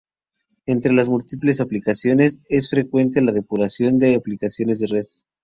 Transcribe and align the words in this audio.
Entre 0.65 0.95
sus 0.97 1.09
múltiples 1.09 1.61
aplicaciones, 1.61 2.41
es 2.49 2.71
frecuente 2.71 3.21
la 3.21 3.33
depuración 3.33 3.99
de 3.99 4.15
aplicaciones 4.15 4.79
de 4.79 4.87
red. 4.87 5.05